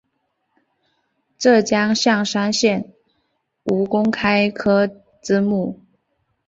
[1.37, 2.91] 浙江象山县
[3.65, 4.87] 吴公开科
[5.21, 5.79] 之墓